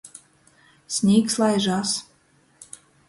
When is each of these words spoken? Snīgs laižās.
Snīgs 0.95 1.37
laižās. 1.43 1.93